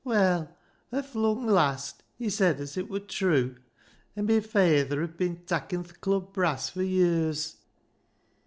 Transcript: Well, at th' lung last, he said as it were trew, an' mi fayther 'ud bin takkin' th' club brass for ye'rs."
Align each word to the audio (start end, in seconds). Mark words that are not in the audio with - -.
Well, 0.03 0.57
at 0.91 1.11
th' 1.11 1.15
lung 1.15 1.45
last, 1.45 2.01
he 2.17 2.27
said 2.31 2.59
as 2.59 2.75
it 2.75 2.89
were 2.89 3.01
trew, 3.01 3.57
an' 4.15 4.25
mi 4.25 4.39
fayther 4.39 5.03
'ud 5.03 5.15
bin 5.15 5.43
takkin' 5.45 5.83
th' 5.83 6.01
club 6.01 6.33
brass 6.33 6.69
for 6.71 6.81
ye'rs." 6.81 7.57